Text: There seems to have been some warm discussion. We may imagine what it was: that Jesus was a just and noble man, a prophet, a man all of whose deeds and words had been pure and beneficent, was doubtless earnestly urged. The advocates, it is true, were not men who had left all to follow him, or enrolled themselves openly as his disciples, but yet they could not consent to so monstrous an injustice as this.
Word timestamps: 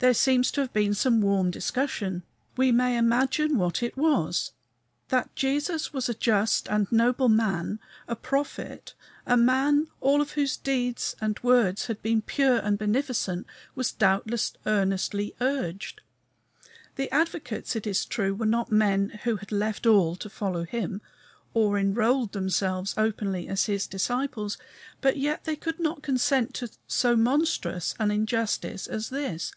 There 0.00 0.14
seems 0.14 0.50
to 0.52 0.62
have 0.62 0.72
been 0.72 0.94
some 0.94 1.20
warm 1.20 1.50
discussion. 1.50 2.22
We 2.56 2.72
may 2.72 2.96
imagine 2.96 3.58
what 3.58 3.82
it 3.82 3.98
was: 3.98 4.52
that 5.08 5.36
Jesus 5.36 5.92
was 5.92 6.08
a 6.08 6.14
just 6.14 6.66
and 6.68 6.90
noble 6.90 7.28
man, 7.28 7.80
a 8.08 8.16
prophet, 8.16 8.94
a 9.26 9.36
man 9.36 9.88
all 10.00 10.22
of 10.22 10.30
whose 10.30 10.56
deeds 10.56 11.14
and 11.20 11.38
words 11.42 11.84
had 11.84 12.00
been 12.00 12.22
pure 12.22 12.56
and 12.60 12.78
beneficent, 12.78 13.46
was 13.74 13.92
doubtless 13.92 14.54
earnestly 14.64 15.34
urged. 15.38 16.00
The 16.96 17.10
advocates, 17.12 17.76
it 17.76 17.86
is 17.86 18.06
true, 18.06 18.34
were 18.34 18.46
not 18.46 18.72
men 18.72 19.20
who 19.24 19.36
had 19.36 19.52
left 19.52 19.84
all 19.84 20.16
to 20.16 20.30
follow 20.30 20.64
him, 20.64 21.02
or 21.52 21.78
enrolled 21.78 22.32
themselves 22.32 22.94
openly 22.96 23.48
as 23.48 23.66
his 23.66 23.86
disciples, 23.86 24.56
but 25.02 25.18
yet 25.18 25.44
they 25.44 25.56
could 25.56 25.78
not 25.78 26.02
consent 26.02 26.54
to 26.54 26.70
so 26.86 27.16
monstrous 27.16 27.94
an 28.00 28.10
injustice 28.10 28.86
as 28.86 29.10
this. 29.10 29.52